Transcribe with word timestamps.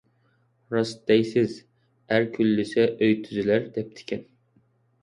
راست 0.75 1.03
دەيسىز. 1.11 1.53
«ئەر 2.15 2.27
كۈنلىسە 2.39 2.87
ئۆي 2.95 3.17
تۈزىلەر» 3.29 3.71
دەپتىكەن. 3.79 4.27